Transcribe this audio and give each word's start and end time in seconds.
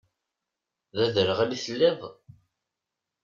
D 0.95 0.97
aderɣal 1.05 1.51
i 1.55 1.59
telliḍ? 1.63 1.99